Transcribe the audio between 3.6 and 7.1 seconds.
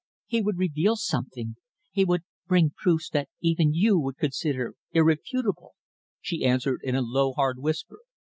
you would consider irrefutable," she answered in a